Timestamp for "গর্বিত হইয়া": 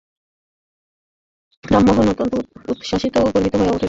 3.33-3.67